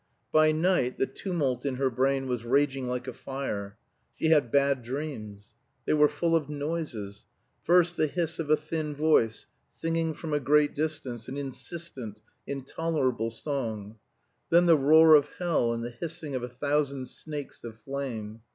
[0.31, 3.77] By night the tumult in her brain was raging like a fire.
[4.17, 5.53] She had bad dreams.
[5.85, 7.25] They were full of noises.
[7.63, 13.29] First, the hiss of a thin voice singing from a great distance an insistent, intolerable
[13.29, 13.97] song;
[14.49, 18.41] then the roar of hell, and the hissing of a thousand snakes of flame.